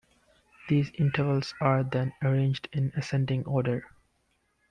[0.67, 3.85] These intervals are then arranged in ascending order.